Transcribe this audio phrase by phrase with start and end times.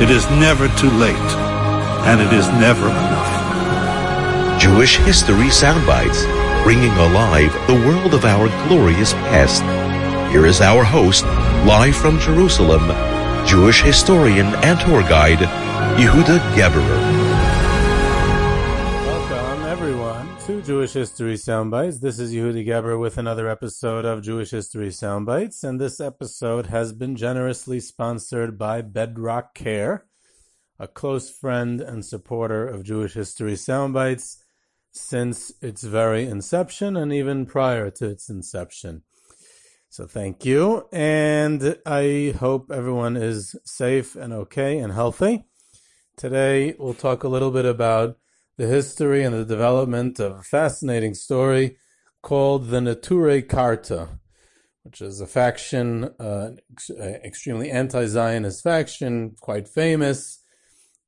[0.00, 1.30] It is never too late.
[2.08, 4.58] And it is never enough.
[4.58, 6.24] Jewish History Soundbites,
[6.64, 9.62] bringing alive the world of our glorious past.
[10.32, 11.24] Here is our host,
[11.66, 12.88] live from Jerusalem,
[13.46, 15.40] Jewish historian and tour guide,
[15.98, 17.19] Yehuda Geberer.
[20.70, 22.00] Jewish History Soundbites.
[22.00, 26.92] This is Yehuda Geberer with another episode of Jewish History Soundbites, and this episode has
[26.92, 30.06] been generously sponsored by Bedrock Care,
[30.78, 34.36] a close friend and supporter of Jewish History Soundbites
[34.92, 39.02] since its very inception and even prior to its inception.
[39.88, 40.86] So thank you.
[40.92, 45.46] And I hope everyone is safe and okay and healthy.
[46.16, 48.18] Today we'll talk a little bit about
[48.60, 51.78] the history and the development of a fascinating story
[52.20, 54.20] called the Neturei Karta,
[54.82, 56.50] which is a faction, uh,
[57.24, 60.44] extremely anti-Zionist faction, quite famous.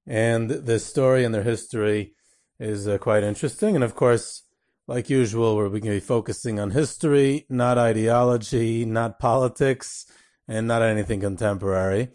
[0.06, 2.14] And this story and their history
[2.58, 3.74] is uh, quite interesting.
[3.74, 4.44] And of course,
[4.88, 10.06] like usual, we're going to be focusing on history, not ideology, not politics,
[10.48, 12.08] and not anything contemporary.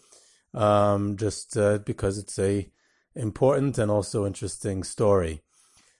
[0.55, 2.71] Um, just uh, because it's a
[3.17, 5.41] important and also interesting story.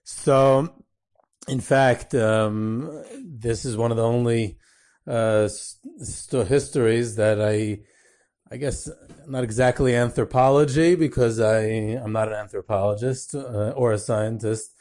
[0.03, 0.73] So,
[1.47, 4.57] in fact, um, this is one of the only
[5.05, 7.79] uh, st- histories that I,
[8.51, 8.89] I guess,
[9.27, 11.61] not exactly anthropology because I
[12.01, 14.73] I'm not an anthropologist uh, or a scientist,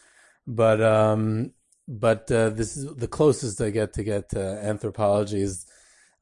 [0.47, 1.53] but um,
[1.89, 5.43] but uh, this is the closest I get to get to anthropology.
[5.43, 5.67] Is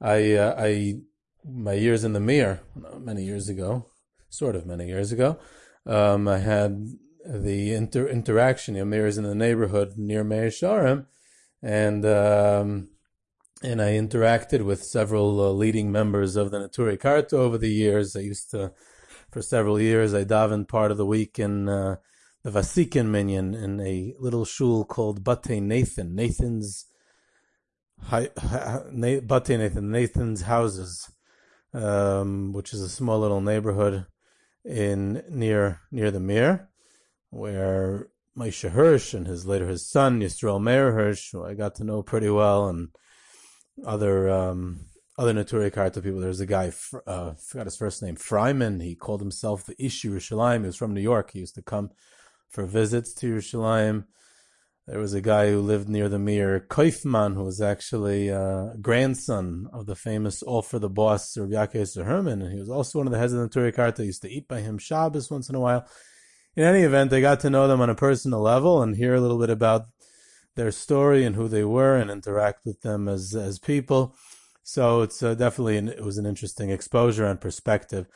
[0.01, 1.01] I uh, I
[1.45, 2.61] my years in the mirror
[2.99, 3.87] many years ago,
[4.29, 5.39] sort of many years ago.
[5.87, 6.89] Um, I had
[7.27, 8.75] the inter- interaction.
[8.75, 11.07] You know, Mir is in the neighborhood near Mea Shearim,
[11.63, 12.89] and um,
[13.63, 18.17] and I interacted with several uh, leading members of the Neturei Karta over the years.
[18.17, 18.73] I used to,
[19.31, 21.97] for several years, I davened part of the week in uh,
[22.43, 26.87] the Vasikin Minyan in a little shul called Batei Nathan, Nathan's
[28.03, 31.11] hi, Batei Nathan, Nathan's houses,
[31.73, 34.07] um, which is a small little neighborhood
[34.65, 36.69] in near near the Mir,
[37.31, 41.85] where Moshe Hirsch and his later his son Yisrael Meir Hirsch, who I got to
[41.85, 42.89] know pretty well, and
[43.87, 44.87] other um,
[45.19, 46.21] other Neturei Karta people.
[46.21, 46.73] There's a guy,
[47.07, 48.83] uh, forgot his first name, Fryman.
[48.83, 50.61] He called himself the Ish Yerushalayim.
[50.61, 51.31] He was from New York.
[51.31, 51.91] He used to come
[52.49, 54.05] for visits to Yerushalayim.
[54.87, 59.67] There was a guy who lived near the Mir, Koifman, who was actually a grandson
[59.73, 63.07] of the famous All for the Boss, Rabbi Yaakov Herman, and he was also one
[63.07, 64.05] of the heads of the Neturei Karta.
[64.05, 65.89] Used to eat by him Shabbos once in a while.
[66.55, 69.23] In any event, I got to know them on a personal level and hear a
[69.23, 69.87] little bit about
[70.55, 74.15] their story and who they were and interact with them as as people.
[74.65, 78.07] So it's uh, definitely an, it was an interesting exposure and perspective.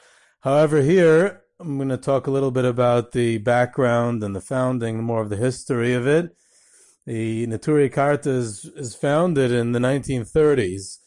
[0.40, 5.02] However, here I'm going to talk a little bit about the background and the founding,
[5.02, 6.36] more of the history of it.
[7.08, 10.98] The Neturei Karta is, is founded in the 1930s.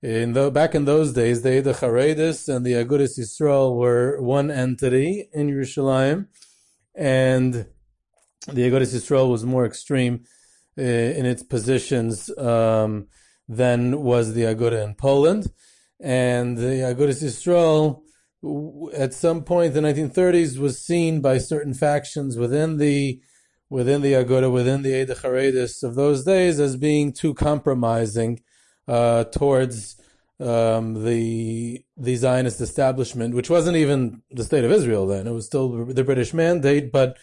[0.00, 4.50] In the, back in those days, the Eda Charedis and the Agudas Yisrael were one
[4.50, 6.28] entity in Yerushalayim,
[6.94, 7.66] and
[8.46, 10.24] the Agudas Yisrael was more extreme
[10.78, 13.08] uh, in its positions um,
[13.46, 15.48] than was the Aguda in Poland.
[16.00, 18.00] And the Agudas Yisrael,
[18.94, 23.20] at some point in the 1930s, was seen by certain factions within the
[23.72, 28.40] within the Aguda, within the Eda Charedis of those days, as being too compromising
[28.86, 29.96] uh, towards
[30.38, 35.46] um, the the Zionist establishment, which wasn't even the state of Israel then; it was
[35.46, 37.16] still the British mandate, but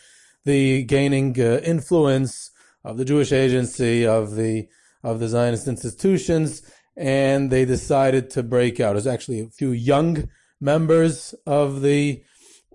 [0.44, 2.50] the gaining uh, influence
[2.84, 4.68] of the Jewish Agency, of the
[5.04, 6.64] of the Zionist institutions,
[6.98, 8.94] and they decided to break out.
[8.94, 10.30] There's actually a few young
[10.60, 12.24] members of the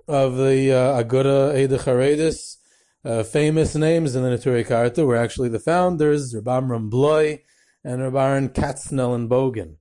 [0.06, 2.58] of the uh, Aguda Eide Charedis,
[3.04, 7.42] uh, famous names in the Neturei Karta were actually the founders, Reb Amram Bloy
[7.84, 9.76] and Reb Aaron Katzenellenbogen.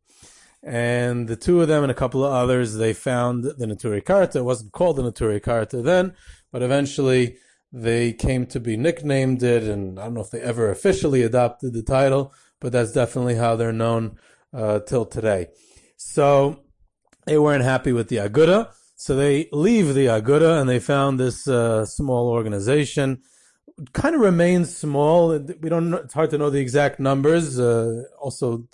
[0.62, 4.40] And the two of them and a couple of others, they found the Neturei Karta.
[4.40, 6.16] It wasn't called the Neturei Karta then,
[6.52, 7.38] but eventually
[7.72, 11.74] they came to be nicknamed it, and I don't know if they ever officially adopted
[11.74, 14.18] the title, but that's definitely how they're known
[14.54, 15.48] uh, till today.
[15.98, 16.60] So
[17.25, 18.72] they weren't happy with the Aguda,
[19.04, 23.20] so they leave the Aguda and they found this uh, small organization.
[23.92, 25.38] Kind of remains small.
[25.38, 25.94] We don't.
[25.94, 27.60] It's hard to know the exact numbers.
[27.60, 28.66] Uh, also,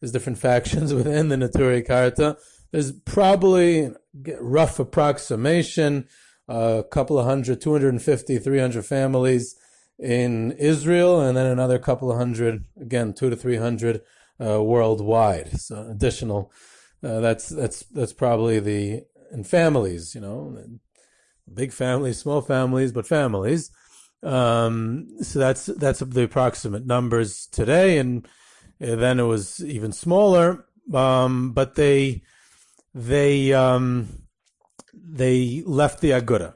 [0.00, 2.36] there's different factions within the Neturei Karta.
[2.72, 3.92] There's probably
[4.40, 6.08] rough approximation
[6.48, 9.54] a couple of hundred, 250, 300 families
[10.00, 14.02] in Israel, and then another couple of hundred, again, two to 300
[14.44, 15.60] uh, worldwide.
[15.60, 16.50] So additional,
[17.04, 20.56] uh, that's, that's, that's probably the, in families, you know,
[21.52, 23.70] big families, small families, but families.
[24.22, 27.98] Um, so that's, that's the approximate numbers today.
[27.98, 28.26] And
[28.78, 30.64] then it was even smaller.
[30.92, 32.22] Um, but they,
[32.94, 34.22] they, um,
[34.94, 36.54] they left the Aguda.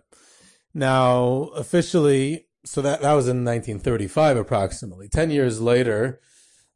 [0.73, 5.08] Now, officially, so that, that was in 1935 approximately.
[5.08, 6.20] Ten years later,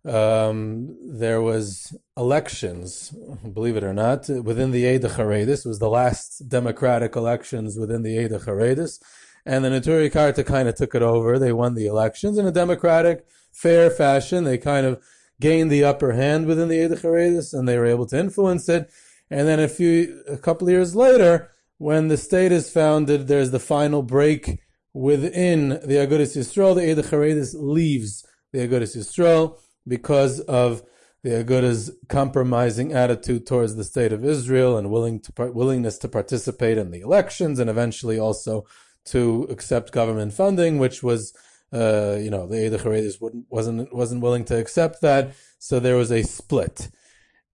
[0.04, 3.10] um, there was elections,
[3.52, 5.64] believe it or not, within the Eide Charedis.
[5.64, 9.00] It was the last democratic elections within the Eide Charedis.
[9.46, 11.38] And the Neturei Karta kind of took it over.
[11.38, 14.44] They won the elections in a democratic, fair fashion.
[14.44, 15.02] They kind of
[15.40, 18.90] gained the upper hand within the Eide Charedis and they were able to influence it.
[19.30, 23.58] And then a few, a couple years later, when the state is founded, there's the
[23.58, 24.60] final break
[24.92, 26.74] within the Agudas Yisrael.
[26.74, 30.82] The Eide Charedis leaves the Agudas Yisrael because of
[31.22, 36.76] the Aguda's compromising attitude towards the state of Israel and willing to, willingness to participate
[36.76, 38.66] in the elections and eventually also
[39.06, 41.34] to accept government funding, which was,
[41.72, 43.16] uh, you know, the Charedis
[43.48, 45.32] wasn't, wasn't willing to accept that.
[45.58, 46.90] So there was a split.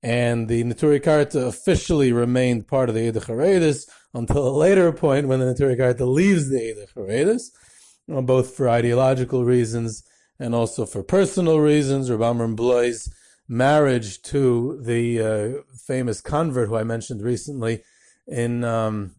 [0.03, 5.29] And the Neturei Karta officially remained part of the Eide Charedis until a later point
[5.29, 7.51] when the Neturei Karta leaves the Eide Charedis,
[8.09, 10.03] both for ideological reasons
[10.41, 12.11] and also for personal reasons.
[12.11, 13.13] Rabbi Amram Bloy's
[13.47, 17.83] marriage to the uh, famous convert who I mentioned recently
[18.27, 19.15] in um,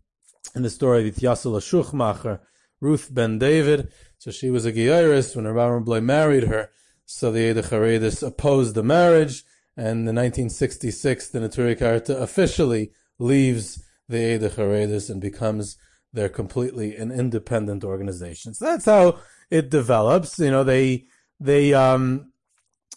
[0.55, 2.41] in the story of Yossel Schumacher,
[2.81, 3.91] Ruth Ben David.
[4.17, 6.71] So she was a Geiris when Rabbi Amram Bloy married her.
[7.05, 9.43] So the Eide Charedis opposed the marriage,
[9.77, 15.77] and in 1966 the Neturei Karta officially leaves the Eide Charedis and becomes
[16.13, 18.53] they're completely an independent organization.
[18.53, 19.19] So that's how
[19.49, 20.39] it develops.
[20.39, 21.05] You know, they
[21.41, 22.31] they um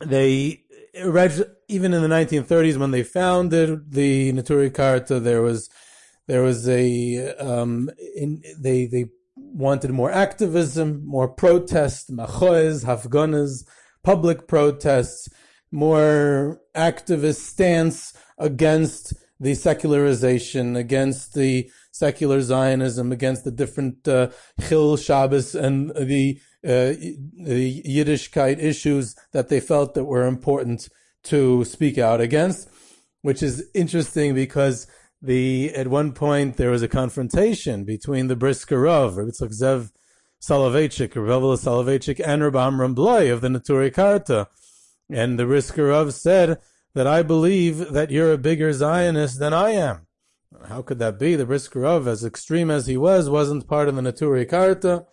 [0.05, 0.61] they
[1.69, 5.69] even in the 1930s when they founded the Neturei Karta, there was
[6.29, 9.07] there was a um in they they
[9.37, 13.67] wanted more activism, more protest, machoes, hafganas,
[14.03, 15.29] public protests,
[15.73, 24.29] more activist stance against the secularization, against the secular Zionism, against the different uh,
[24.61, 30.89] Chil Shabbos and the, uh, the Yiddishkeit issues that they felt that were important
[31.25, 32.69] to speak out against,
[33.23, 34.87] which is interesting because
[35.21, 39.91] the at one point there was a confrontation between the Brisker Rav, Rabbi Zev
[40.43, 44.49] Soloveitchik, Rabbi Soloveitchik, and Rabbi Amram of the Neturei Karta.
[45.11, 46.59] And the Brisker Rav said
[46.95, 50.07] that I believe that you're a bigger Zionist than I am.
[50.67, 51.35] How could that be?
[51.35, 55.07] The Brisker Rav, as extreme as he was, wasn't part of the Neturei Karta.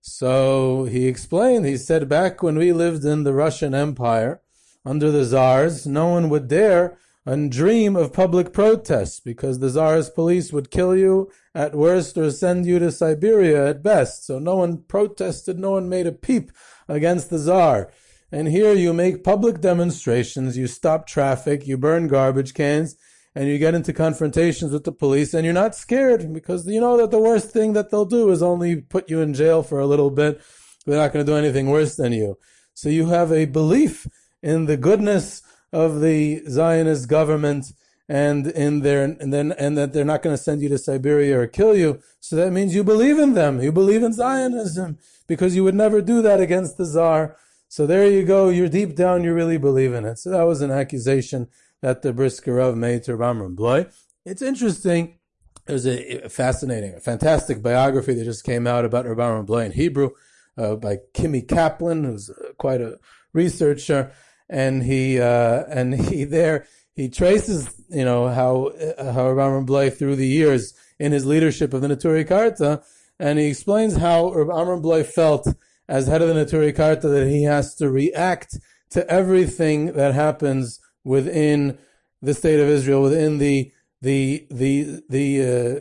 [0.00, 4.40] So he explained, he said, back when we lived in the Russian Empire,
[4.84, 10.08] under the Tsars, no one would dare and dream of public protests because the Tsar's
[10.08, 14.24] police would kill you at worst or send you to Siberia at best.
[14.24, 16.52] So no one protested, no one made a peep
[16.88, 17.92] against the Tsar.
[18.32, 22.96] And here you make public demonstrations, you stop traffic, you burn garbage cans,
[23.38, 26.96] and you get into confrontations with the police, and you're not scared because you know
[26.96, 29.86] that the worst thing that they'll do is only put you in jail for a
[29.86, 30.40] little bit.
[30.84, 32.36] They're not going to do anything worse than you.
[32.74, 34.08] So you have a belief
[34.42, 35.42] in the goodness
[35.72, 37.66] of the Zionist government
[38.08, 41.38] and in their and then and that they're not going to send you to Siberia
[41.38, 42.00] or kill you.
[42.18, 43.62] So that means you believe in them.
[43.62, 47.36] You believe in Zionism because you would never do that against the Tsar.
[47.68, 48.48] So there you go.
[48.48, 50.18] You're deep down, you really believe in it.
[50.18, 51.46] So that was an accusation
[51.82, 53.86] that the Brisker Rav made to Ramram Bloy.
[54.24, 55.18] It's interesting.
[55.66, 60.10] There's a fascinating, a fantastic biography that just came out about Rabbi Bloy in Hebrew
[60.56, 62.98] uh, by Kimmy Caplan, who's uh, quite a
[63.32, 64.12] researcher,
[64.48, 68.66] and he uh, and he there he traces, you know, how
[68.98, 72.82] uh, how Rabbi Bloy through the years in his leadership of the Neturei Karta,
[73.20, 75.46] and he explains how Rabbi Bloy felt
[75.88, 78.58] as head of the Neturei Karta that he has to react
[78.90, 81.78] to everything that happens within
[82.20, 83.72] the state of Israel, within the
[84.02, 85.80] the the the uh,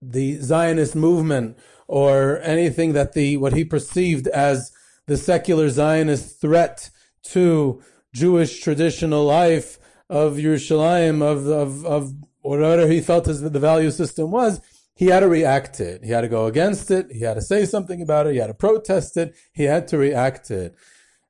[0.00, 4.72] the Zionist movement, or anything that the what he perceived as
[5.06, 6.90] the secular Zionist threat
[7.34, 7.82] to
[8.14, 14.30] Jewish traditional life of Yerushalayim, of of of whatever he felt as the value system
[14.30, 14.60] was,
[14.94, 16.04] he had to react to it.
[16.04, 17.08] He had to go against it.
[17.12, 18.32] He had to say something about it.
[18.32, 19.34] He had to protest it.
[19.52, 20.76] He had to react to it.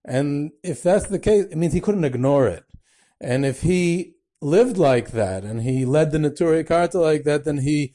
[0.05, 2.65] And if that's the case, it means he couldn't ignore it.
[3.21, 7.59] And if he lived like that and he led the Neturei Karta like that, then
[7.59, 7.95] he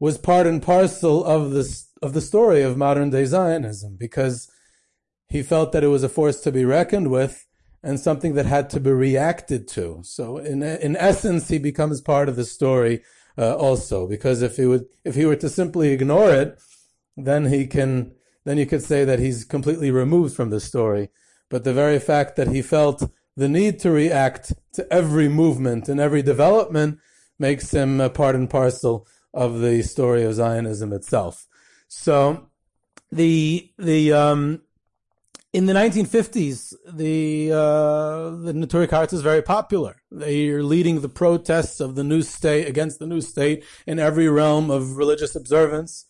[0.00, 4.50] was part and parcel of this of the story of modern day Zionism because
[5.28, 7.46] he felt that it was a force to be reckoned with
[7.82, 10.00] and something that had to be reacted to.
[10.02, 13.02] So in in essence, he becomes part of the story
[13.38, 16.60] uh, also because if he would if he were to simply ignore it,
[17.16, 18.12] then he can
[18.44, 21.10] then you could say that he's completely removed from the story.
[21.48, 26.00] But the very fact that he felt the need to react to every movement and
[26.00, 26.98] every development
[27.38, 31.46] makes him a part and parcel of the story of Zionism itself.
[31.88, 32.48] So
[33.10, 34.62] the the um,
[35.52, 40.02] in the 1950s, the uh, the Neturei Karta is very popular.
[40.10, 44.28] They are leading the protests of the new state against the new state in every
[44.28, 46.06] realm of religious observance,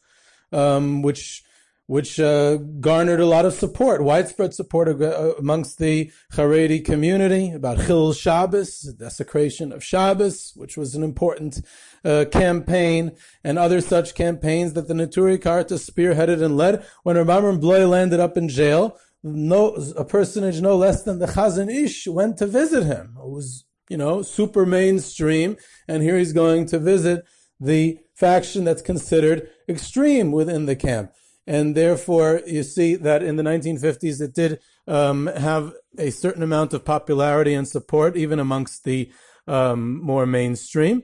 [0.53, 1.43] um, which
[1.93, 7.85] which uh, garnered a lot of support, widespread support uh, amongst the Haredi community about
[7.85, 11.61] Chil Shabbos, desecration of Shabbos, which was an important
[12.03, 13.13] uh, campaign,
[13.45, 16.83] and other such campaigns that the Neturei Karta spearheaded and led.
[17.03, 21.71] When Rabbi Bloy landed up in jail, no a personage no less than the Chazon
[21.71, 23.19] Ish went to visit him.
[23.23, 27.27] It was you know super mainstream, and here he's going to visit
[27.61, 31.13] the faction that's considered extreme within the camp
[31.47, 36.73] and therefore you see that in the 1950s it did um, have a certain amount
[36.73, 39.11] of popularity and support even amongst the
[39.47, 41.03] um, more mainstream.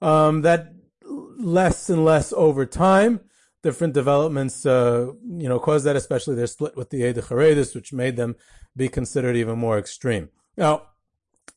[0.00, 0.72] Um, that
[1.38, 3.20] less and less over time.
[3.62, 7.92] Different developments, uh, you know, caused that, especially their split with the Eide Charedis, which
[7.92, 8.36] made them
[8.74, 10.30] be considered even more extreme.
[10.56, 10.84] Now,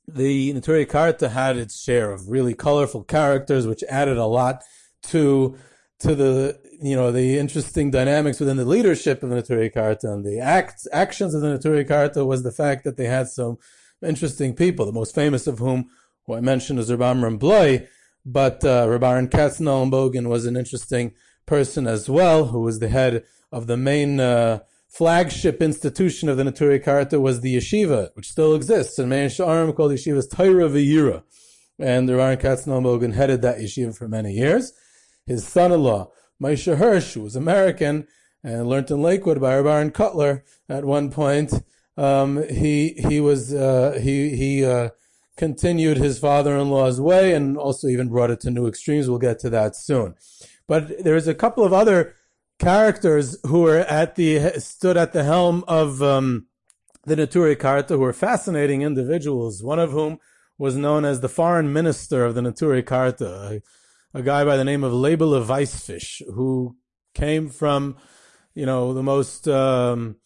[0.05, 4.63] the Neturei Karta had its share of really colorful characters, which added a lot
[5.03, 5.57] to
[5.99, 10.25] to the you know the interesting dynamics within the leadership of the Neturei Karta and
[10.25, 13.57] the acts actions of the Neturei Karta was the fact that they had some
[14.05, 14.85] interesting people.
[14.85, 15.89] The most famous of whom,
[16.25, 17.87] who I mentioned, is Rabbi Amram Bloy,
[18.25, 21.13] but uh, Rabbi Katzenellenbogen was an interesting
[21.45, 24.59] person as well, who was the head of the main uh,
[24.89, 29.73] flagship institution of the Neturei Karta was the yeshiva, which still exists in Mea Shearim
[29.73, 31.23] called Yeshiva's Torah V'Yira.
[31.79, 34.73] And Rabbi Katzenellenbogen headed that yeshiva for many years.
[35.25, 36.11] His son-in-law,
[36.43, 38.05] Moshe Hirsch, who was American
[38.43, 41.53] and learned in Lakewood by Baron Kotler at one point.
[41.95, 44.89] Um, he he was uh, he he uh,
[45.38, 49.09] continued his father-in-law's way and also even brought it to new extremes.
[49.09, 50.15] We'll get to that soon.
[50.67, 52.15] But there's a couple of other
[52.59, 56.47] characters who were at the stood at the helm of um,
[57.05, 59.63] the Neturei Karta who were fascinating individuals.
[59.63, 60.19] One of whom
[60.57, 63.62] was known as the foreign minister of the Neturei Karta
[64.13, 66.75] a guy by the name of Leibel of Weisfish, who
[67.13, 67.98] came from,
[68.53, 70.17] you know, the most, um,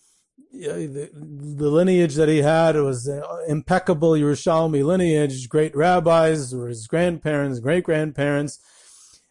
[0.51, 3.09] the, the, lineage that he had was
[3.47, 8.59] impeccable Yerushalmi lineage, great rabbis were his grandparents, great grandparents,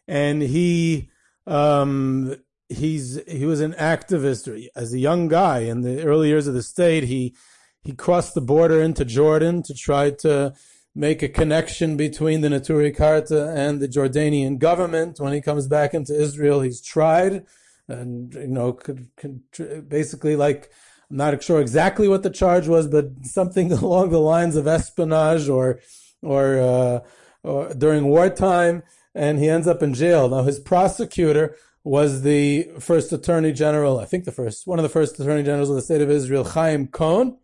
[0.07, 1.09] and he,
[1.45, 2.35] um,
[2.69, 6.63] he's, he was an activist as a young guy in the early years of the
[6.63, 7.03] state.
[7.03, 7.35] He,
[7.81, 10.53] he crossed the border into Jordan to try to
[10.97, 15.19] make a connection between the Neturei Karta and the Jordanian government.
[15.19, 17.45] When he comes back into Israel, he's tried
[17.87, 20.71] and, you know, could, could basically like,
[21.11, 25.47] I'm not sure exactly what the charge was, but something along the lines of espionage
[25.47, 25.79] or,
[26.23, 26.99] or, uh,
[27.43, 28.81] or during wartime.
[29.13, 30.27] And he ends up in jail.
[30.27, 34.89] Now, his prosecutor was the first attorney general, I think the first, one of the
[34.89, 37.37] first attorney generals of the state of Israel, Chaim Cohn,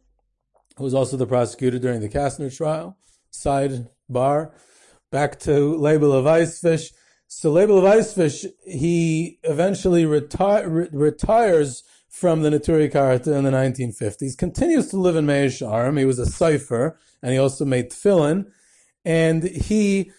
[0.75, 2.97] who was also the prosecutor during the Kastner trial
[3.33, 4.51] sidebar.
[5.11, 6.91] Back to Label of Weisfish.
[7.27, 13.51] So Label of Weisfish, he eventually reti- re- retires from the Neturei Karta in the
[13.51, 15.97] 1950s, continues to live in Mea Shearim.
[15.97, 18.51] He was a sofer, and he also made tefillin.
[19.03, 20.11] And he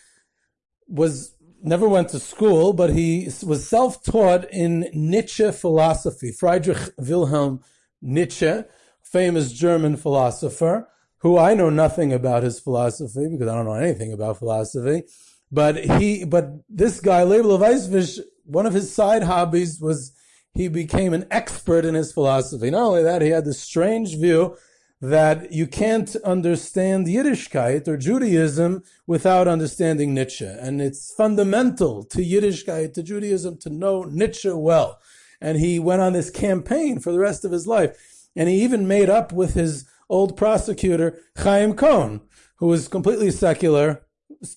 [0.89, 6.31] was never went to school, but he was self-taught in Nietzsche philosophy.
[6.31, 7.61] Friedrich Wilhelm
[8.03, 8.65] Nietzsche,
[9.03, 10.89] famous German philosopher,
[11.25, 15.05] who I know nothing about his philosophy because I don't know anything about philosophy.
[15.51, 20.13] But he, but this guy, Label of Levaisvish, one of his side hobbies was
[20.53, 22.71] he became an expert in his philosophy.
[22.71, 24.59] Not only that, he had this strange view
[25.01, 30.45] that you can't understand Yiddishkeit or Judaism without understanding Nietzsche.
[30.45, 35.01] And it's fundamental to Yiddishkeit, to Judaism, to know Nietzsche well.
[35.41, 37.97] And he went on this campaign for the rest of his life.
[38.37, 42.21] And he even made up with his old prosecutor, Chaim Cohn,
[42.59, 44.07] who was completely secular,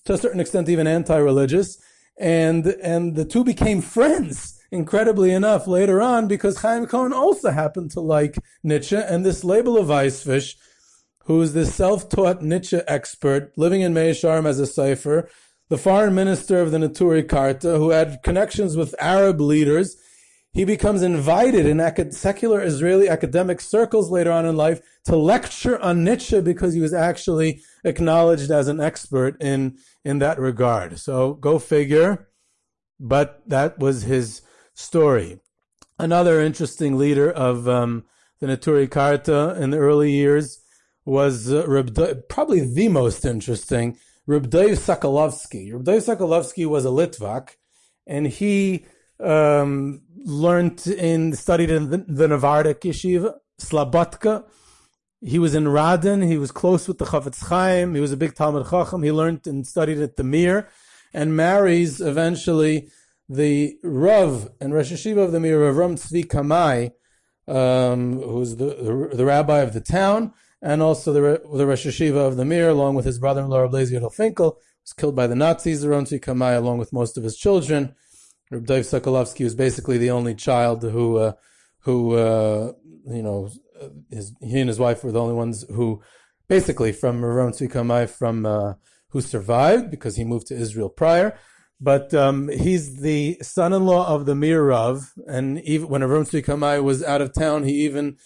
[0.04, 1.78] to a certain extent even anti-religious.
[2.18, 7.90] And, and the two became friends incredibly enough, later on, because Chaim Cohn also happened
[7.92, 10.56] to like Nietzsche, and this label of Weisfish,
[11.24, 15.28] who is this self-taught Nietzsche expert living in Mea Shearim as a sofer,
[15.68, 19.96] the foreign minister of the Neturei Karta, who had connections with Arab leaders,
[20.52, 26.04] he becomes invited in secular Israeli academic circles later on in life to lecture on
[26.04, 30.98] Nietzsche because he was actually acknowledged as an expert in, in that regard.
[30.98, 32.28] So go figure.
[33.00, 34.42] But that was his
[34.74, 35.40] story.
[35.98, 38.04] Another interesting leader of um,
[38.40, 40.60] the Neturei Karta in the early years
[41.04, 41.96] was uh, Reb
[42.28, 45.72] probably the most interesting, Reb Dov Sokolovsky.
[45.72, 47.56] Reb Dov Sokolovsky was a Litvak,
[48.06, 48.86] and he
[49.20, 54.44] um, learned in studied in the, the Navardic yeshiva, Slabotka.
[55.20, 56.26] He was in Radin.
[56.26, 57.94] He was close with the Chafetz Chaim.
[57.94, 59.02] He was a big Talmud Chacham.
[59.02, 60.68] He learned and studied at the Mir,
[61.12, 62.88] and marries eventually
[63.28, 66.92] the Rav and Rosh Hashiva of the Mir, Rav Ram Tzvi Kamai,
[67.48, 70.32] um, who's the, the, the rabbi of the town,
[70.62, 74.58] and also the the Rosh Hashiva of the Mir, along with his brother-in-law Lezer Finkel,
[74.84, 75.86] was killed by the Nazis.
[75.86, 77.94] Rav Tzvi Kamai, along with most of his children.
[78.50, 81.32] Reb Dov Sokolovsky was basically the only child who uh,
[81.80, 82.72] who uh,
[83.06, 83.50] you know
[84.10, 86.02] his, he and his wife were the only ones who
[86.48, 88.74] basically from Rav Tzvi Kamai from uh,
[89.10, 91.38] who survived because he moved to Israel prior.
[91.80, 97.20] But um, he's the son-in-law of the Mirav, and even when Avram Kamai was out
[97.20, 98.16] of town, he even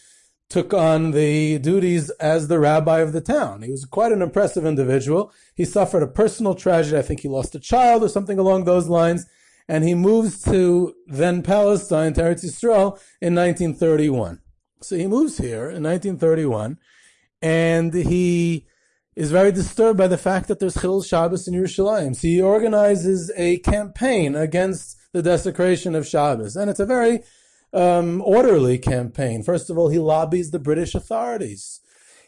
[0.48, 3.62] took on the duties as the rabbi of the town.
[3.62, 5.32] He was quite an impressive individual.
[5.54, 6.96] He suffered a personal tragedy.
[6.96, 9.26] I think he lost a child or something along those lines.
[9.68, 14.40] And he moves to then Palestine, Eretz Yisrael, in 1931.
[14.80, 16.78] So he moves here in 1931,
[17.40, 18.66] and he
[19.14, 22.16] is very disturbed by the fact that there's Chil Shabbos in Yerushalayim.
[22.16, 26.56] So he organizes a campaign against the desecration of Shabbos.
[26.56, 27.22] And it's a very
[27.72, 29.42] um, orderly campaign.
[29.42, 31.80] First of all, he lobbies the British authorities.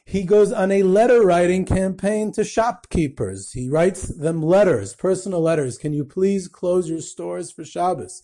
[0.07, 3.53] He goes on a letter writing campaign to shopkeepers.
[3.53, 5.79] He writes them letters, personal letters.
[5.79, 8.23] Can you please close your stores for Shabbos?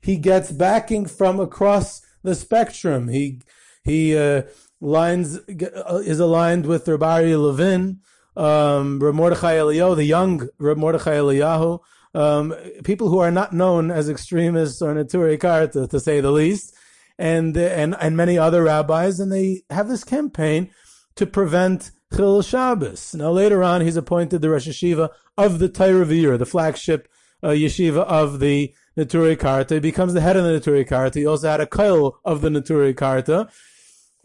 [0.00, 3.08] He gets backing from across the spectrum.
[3.08, 3.40] He,
[3.84, 4.42] he, uh,
[4.82, 8.00] lines uh, is aligned with Rabbi Levin,
[8.36, 11.78] um, Mordechai Eliyahu, the young Reb Mordechai Eliyahu,
[12.14, 12.54] um,
[12.84, 16.74] people who are not known as extremists or Neturei Karta, to say the least,
[17.18, 20.70] and and and many other rabbis, and they have this campaign
[21.16, 23.14] to prevent Chil Shabbos.
[23.14, 26.04] Now later on, he's appointed the Rosh Hashiva of the Torah
[26.38, 27.08] the flagship
[27.42, 29.74] uh, yeshiva of the Neturei Karta.
[29.74, 31.18] He becomes the head of the Neturei Karta.
[31.18, 33.48] He also had a koil of the Neturei Karta.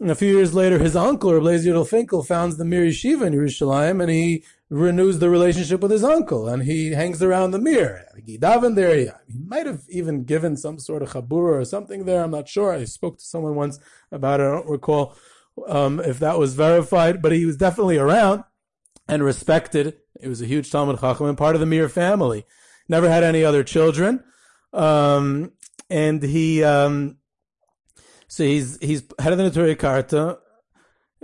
[0.00, 3.32] And a few years later, his uncle, Reb Lezer Finkel, founds the Mir Yeshiva in
[3.32, 8.06] Yerushalayim, and he renews the relationship with his uncle, and he hangs around the Mir.
[8.24, 8.94] He davened there.
[8.94, 12.22] He, he might have even given some sort of chabura or something there.
[12.22, 12.72] I'm not sure.
[12.72, 13.80] I spoke to someone once
[14.12, 14.44] about it.
[14.44, 15.16] I don't recall
[15.66, 18.44] um, if that was verified, but he was definitely around
[19.08, 19.96] and respected.
[20.20, 22.44] He was a huge Talmud Chacham and part of the Mir family.
[22.88, 24.22] Never had any other children.
[24.72, 25.52] Um,
[25.90, 27.18] and he, um,
[28.26, 30.38] so he's he's head of the Neturei Karta,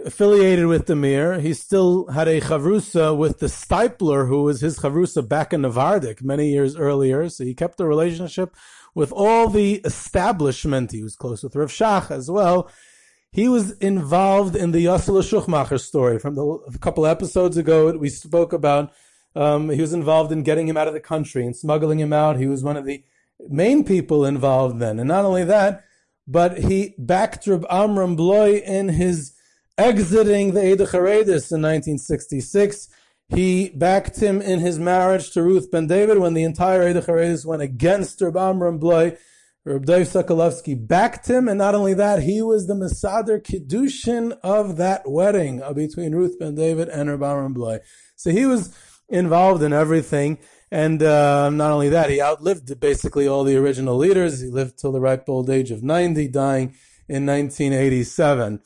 [0.04, 1.40] affiliated with the Mir.
[1.40, 6.22] He still had a chavrusa with the Steipler, who was his chavrusa back in Navardik
[6.22, 7.28] many years earlier.
[7.28, 8.54] So he kept a relationship
[8.94, 10.92] with all the establishment.
[10.92, 12.70] He was close with Rav Shach as well.
[13.34, 17.90] He was involved in the Yossel Schumacher story from the, a couple episodes ago.
[17.98, 18.92] We spoke about
[19.34, 22.36] um, he was involved in getting him out of the country and smuggling him out.
[22.36, 23.02] He was one of the
[23.48, 25.00] main people involved then.
[25.00, 25.82] And not only that,
[26.28, 29.32] but he backed Reb Amram Bloy in his
[29.76, 32.88] exiting the Eide Charedis in 1966.
[33.30, 37.44] He backed him in his marriage to Ruth Ben David when the entire Eide Charedis
[37.44, 39.16] went against Reb Amram Bloy.
[39.64, 45.08] Reb Sokolovsky backed him, and not only that, he was the Mesader Kiddushin of that
[45.08, 47.78] wedding uh, between Ruth Ben David and Reb Amram Bloy.
[48.14, 48.76] So he was
[49.08, 50.38] involved in everything.
[50.70, 54.40] And uh, not only that, he outlived basically all the original leaders.
[54.40, 56.74] He lived till the ripe old age of 90, dying
[57.08, 58.60] in 1987.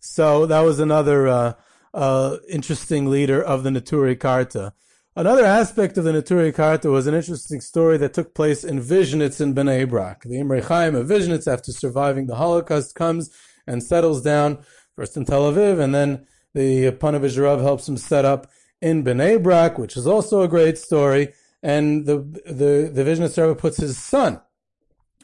[0.00, 1.52] So that was another uh,
[1.94, 4.74] uh, interesting leader of the Neturei Karta.
[5.14, 9.42] Another aspect of the Neturei Karta was an interesting story that took place in Vizhnitz
[9.42, 10.22] in Bnei Brak.
[10.22, 13.30] The Imre Chaim of Vizhnitz, after surviving the Holocaust, comes
[13.66, 14.64] and settles down
[14.96, 19.42] first in Tel Aviv, and then the Panovich Rav helps him set up in Bnei
[19.42, 21.34] Brak, which is also a great story.
[21.62, 24.40] And the the the Vizhnitz Rebbe puts his son,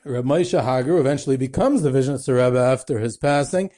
[0.05, 3.71] Reb Moshe Hager, who eventually becomes the Vizhnitz Rebbe after his passing,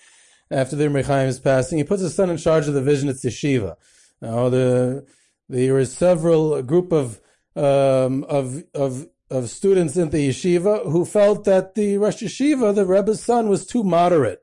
[0.51, 1.79] after the Imre Chaim's passing.
[1.79, 3.77] He puts his son in charge of the Vizhnitz Yeshiva.
[4.21, 5.07] Now the
[5.51, 7.21] there were several a group of
[7.57, 12.87] um, of of of students in the yeshiva who felt that the Rosh Yeshiva, the
[12.87, 14.43] Rebbe's son, was too moderate.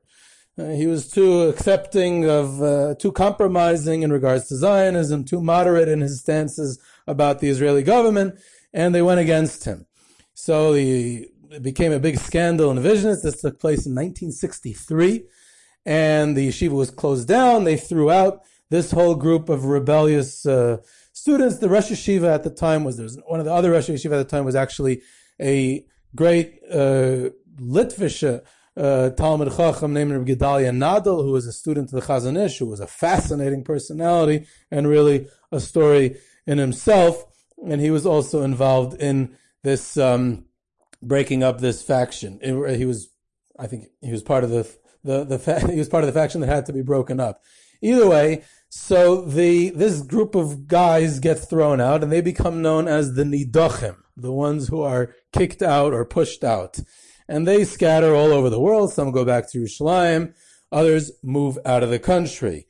[0.58, 5.88] Uh, he was too accepting of, uh, too compromising in regards to Zionism, too moderate
[5.88, 8.40] in his stances about the Israeli government,
[8.72, 9.86] and they went against him.
[10.34, 13.22] So the, it became a big scandal in Vizhnitz.
[13.22, 15.24] This took place in 1963,
[15.84, 17.64] and the yeshiva was closed down.
[17.64, 18.40] They threw out
[18.70, 20.78] this whole group of rebellious uh,
[21.18, 21.58] students.
[21.58, 24.28] The Rosh Yeshiva at the time was there's one of the other Rosh Yeshiva at
[24.28, 25.02] the time was actually
[25.40, 28.42] a great uh, Litvish
[28.76, 32.66] uh, Talmud Chacham named Gedalia Nadel, who was a student of the Chazon Ish, who
[32.66, 37.24] was a fascinating personality and really a story in himself.
[37.66, 40.44] And he was also involved in this um,
[41.02, 42.38] breaking up this faction.
[42.40, 43.08] It, he was,
[43.58, 44.70] I think, he was part of the
[45.04, 47.42] the the fa- he was part of the faction that had to be broken up.
[47.80, 52.88] Either way, so the this group of guys gets thrown out, and they become known
[52.88, 56.78] as the Nidachim, the ones who are kicked out or pushed out
[57.28, 58.92] and they scatter all over the world.
[58.92, 60.34] Some go back to Yerushalayim,
[60.72, 62.66] others move out of the country.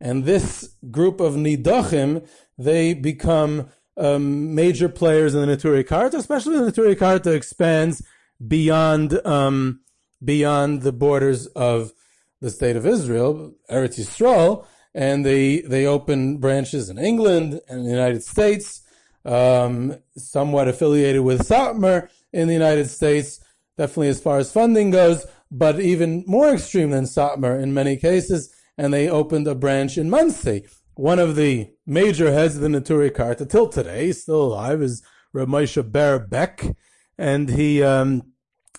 [0.00, 2.26] And this group of Nidachim,
[2.58, 8.02] they become um, major players in the Neturei Karta, especially the Neturei Karta expands
[8.46, 9.80] beyond um,
[10.22, 11.92] beyond the borders of
[12.40, 17.90] the state of Israel, Eretz Yisrael, and they they open branches in England and the
[17.90, 18.82] United States,
[19.24, 23.40] um, somewhat affiliated with Satmar in the United States,
[23.76, 28.54] definitely as far as funding goes, but even more extreme than Satmar in many cases.
[28.78, 30.66] And they opened a branch in Monsey.
[30.94, 35.02] One of the major heads of the Neturei Karta till today, still alive, is
[35.32, 36.76] Rav Moshe Ber Beck,
[37.18, 38.22] and he um,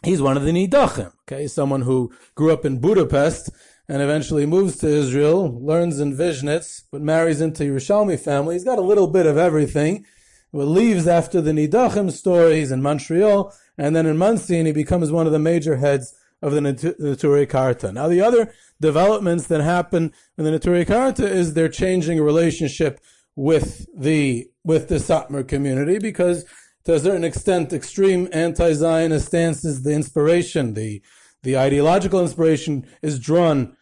[0.03, 1.13] he's one of the Nidachim.
[1.21, 3.49] Okay, someone who grew up in Budapest
[3.89, 8.55] and eventually moves to Israel, learns in Vizhnitz, but marries into Yerushalmi family.
[8.55, 10.05] He's got a little bit of everything.
[10.53, 15.25] But leaves after the Nidachim stories in Montreal and then in Monsey he becomes one
[15.25, 17.91] of the major heads of the Neturei Karta.
[17.91, 22.99] Now, the other developments that happen in the Neturei Karta is they're changing relationship
[23.35, 26.45] with the with the Satmar community because,
[26.85, 31.01] to a certain extent, extreme anti-Zionist stances, the inspiration, the
[31.43, 33.75] the ideological inspiration is drawn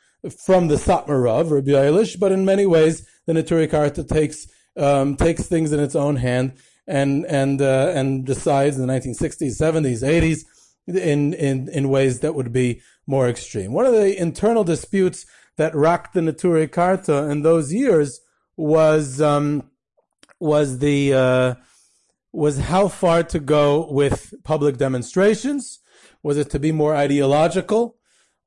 [0.45, 4.47] from the Satmar Rav, Rabbi Yoilish, but in many ways, the Neturei Karta takes
[4.78, 6.54] um, takes things in its own hand
[6.88, 10.43] and and uh, and decides in the 1960s, 70s, 80s
[10.88, 13.74] in in in ways that would be more extreme.
[13.74, 15.26] One of the internal disputes
[15.58, 18.19] that rocked the Neturei Karta in those years
[18.58, 19.69] was um,
[20.39, 21.56] was the uh,
[22.32, 25.80] was how far to go with public demonstrations.
[26.24, 27.98] Was it to be more ideological?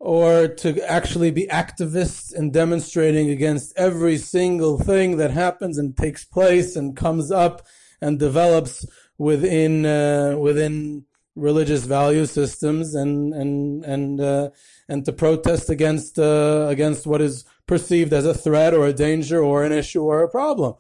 [0.00, 6.24] Or to actually be activists and demonstrating against every single thing that happens and takes
[6.24, 7.62] place and comes up
[8.02, 8.84] and develops
[9.16, 11.04] within uh, within
[11.36, 14.50] religious value systems and and and uh,
[14.88, 19.42] and to protest against uh, against what is perceived as a threat or a danger
[19.42, 20.74] or an issue or a problem,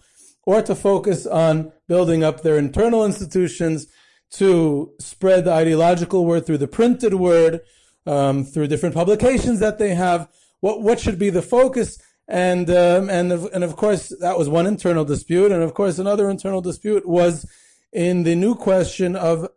[0.44, 3.86] or to focus on building up their internal institutions
[4.34, 7.60] to spread the ideological word through the printed word,
[8.06, 10.28] um, through different publications that they have.
[10.60, 11.98] What what should be the focus?
[12.26, 15.98] And um, and of, and of course that was one internal dispute, and of course
[15.98, 17.46] another internal dispute was
[17.92, 19.48] in the new question of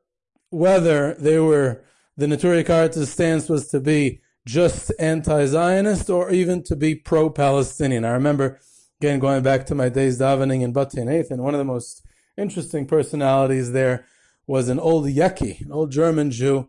[0.49, 1.83] whether they were
[2.17, 8.05] the Neturei Karta's stance was to be just anti-Zionist or even to be pro-Palestinian.
[8.05, 8.59] I remember
[9.01, 11.41] again going back to my days davening in Batei Nathan.
[11.41, 12.05] One of the most
[12.37, 14.05] interesting personalities there
[14.47, 16.67] was an old Yekke, an old German Jew,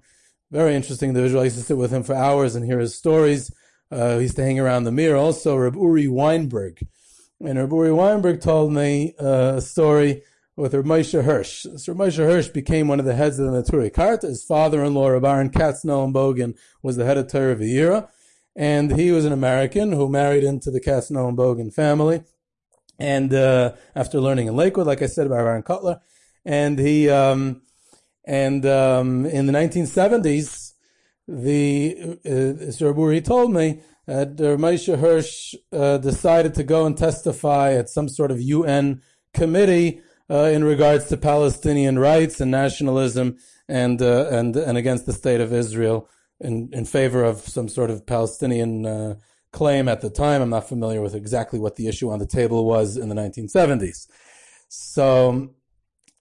[0.51, 1.41] very interesting individual.
[1.41, 3.55] I used to sit with him for hours and hear his stories.
[3.91, 5.17] Uh, he used to hang around the mirror.
[5.17, 6.87] Also, Reb Uri Weinberg.
[7.41, 10.23] And Reb Uri Weinberg told me uh, a story
[10.57, 11.67] with Reb Moshe Hirsch.
[11.77, 14.27] So Reb Moshe Hirsch became one of the heads of the Neturei Karta.
[14.27, 18.09] His father-in-law, Reb Aaron Katz Bogen, was the head of Torah V'Yira.
[18.57, 22.25] And he was an American who married into the Katz Bogen family.
[22.99, 26.01] And uh, after learning in Lakewood, like I said, by Aaron Kotler,
[26.45, 27.63] and he um,
[28.29, 30.75] and um, in the 1970s,
[31.27, 37.89] the uh, Sir told me that Moshe Hirsch uh, decided to go and testify at
[37.89, 39.01] some sort of UN
[39.33, 45.15] committee uh, in regards to Palestinian rights and nationalism and uh, and and against the
[45.15, 49.15] state of Israel in in favor of some sort of Palestinian uh,
[49.53, 50.43] claim at the time.
[50.43, 54.07] I'm not familiar with exactly what the issue on the table was in the 1970s.
[54.69, 55.55] So,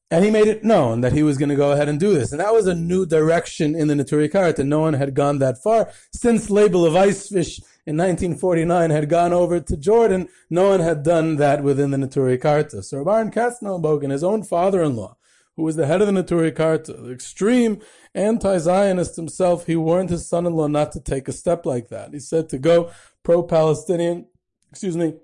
[0.10, 2.32] and he made it known that he was going to go ahead and do this.
[2.32, 4.63] And that was a new direction in the Neturei Karta.
[4.63, 9.60] No one had gone that far since Label of Weisfish in 1949 had gone over
[9.60, 10.30] to Jordan.
[10.50, 12.84] No one had done that within the Neturei Karta.
[12.84, 15.17] So Baron Katzenellenbogen, his own father-in-law,
[15.58, 17.82] who was the head of the Neturei Karta, the extreme
[18.15, 22.13] anti-Zionist himself, he warned his son-in-law not to take a step like that.
[22.13, 22.91] He said to go
[23.24, 24.28] pro-Palestinian,
[24.70, 25.15] excuse me,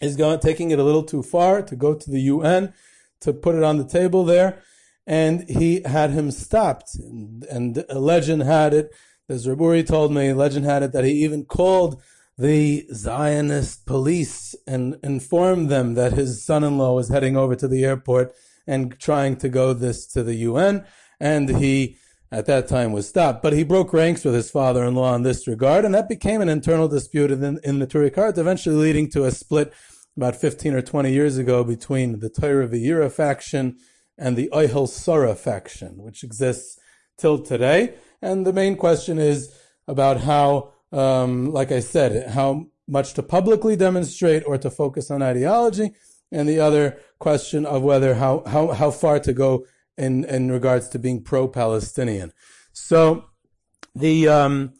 [0.00, 2.72] is going taking it a little too far to go to the UN
[3.20, 4.62] to put it on the table there,
[5.06, 6.94] and he had him stopped.
[6.96, 8.94] And, and a legend had it,
[9.28, 12.00] as Raburi told me, legend had it that he even called
[12.38, 18.34] the Zionist police and informed them that his son-in-law was heading over to the airport
[18.66, 20.84] and trying to go this to the UN,
[21.20, 21.96] and he
[22.30, 23.42] at that time was stopped.
[23.42, 26.88] But he broke ranks with his father-in-law in this regard, and that became an internal
[26.88, 29.72] dispute in, in the Turikart, eventually leading to a split
[30.16, 33.76] about 15 or 20 years ago between the Torah V'yira faction
[34.16, 36.78] and the Oihel Sora faction, which exists
[37.18, 37.94] till today.
[38.22, 39.54] And the main question is
[39.86, 45.22] about how, um, like I said, how much to publicly demonstrate or to focus on
[45.22, 45.92] ideology,
[46.32, 50.88] and the other question of whether how, how, how far to go in, in regards
[50.90, 52.32] to being pro-Palestinian.
[52.72, 53.26] So
[53.94, 54.74] the, um,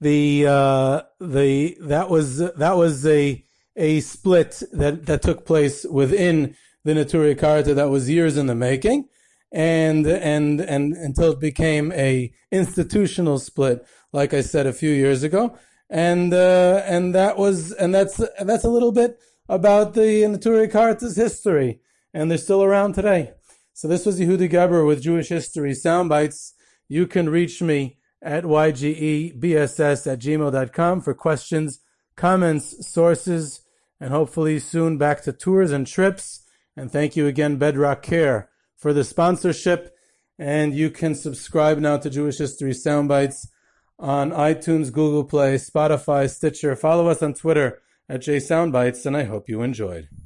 [0.00, 3.44] the, uh, the, that was, that was a,
[3.78, 8.54] a split that, that took place within the Neturei Karta that was years in the
[8.54, 9.08] making.
[9.50, 15.22] And, and, and until it became a institutional split, like I said a few years
[15.22, 15.56] ago.
[15.88, 21.16] And, uh, and that was, and that's, that's a little bit about the Neturei Karta's
[21.16, 21.80] history.
[22.12, 23.32] And they're still around today.
[23.72, 26.52] So this was Yehudi Geberer with Jewish History Soundbites.
[26.88, 31.80] You can reach me at ygebss at gmail.com for questions,
[32.16, 33.60] comments, sources,
[34.00, 36.44] and hopefully soon back to tours and trips.
[36.76, 39.94] And thank you again, Bedrock Care, for the sponsorship.
[40.38, 43.48] And you can subscribe now to Jewish History Soundbites
[43.98, 46.76] on iTunes, Google Play, Spotify, Stitcher.
[46.76, 50.08] Follow us on Twitter at JSoundbites, and I hope you enjoyed.